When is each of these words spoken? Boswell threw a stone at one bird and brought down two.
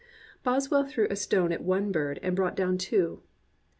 Boswell 0.43 0.83
threw 0.83 1.05
a 1.11 1.15
stone 1.15 1.51
at 1.51 1.61
one 1.61 1.91
bird 1.91 2.19
and 2.23 2.35
brought 2.35 2.55
down 2.55 2.75
two. 2.79 3.21